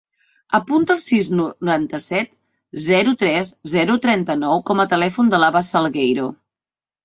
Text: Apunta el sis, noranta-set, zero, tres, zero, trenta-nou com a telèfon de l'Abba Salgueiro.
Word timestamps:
Apunta 0.59 0.95
el 0.95 1.01
sis, 1.03 1.29
noranta-set, 1.39 2.33
zero, 2.87 3.15
tres, 3.27 3.53
zero, 3.77 4.01
trenta-nou 4.09 4.67
com 4.73 4.85
a 4.85 4.89
telèfon 4.99 5.33
de 5.37 5.45
l'Abba 5.45 5.67
Salgueiro. 5.73 6.31